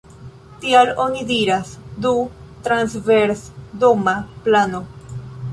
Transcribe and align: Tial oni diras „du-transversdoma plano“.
Tial 0.61 0.87
oni 1.03 1.25
diras 1.31 1.75
„du-transversdoma 2.05 4.15
plano“. 4.49 4.81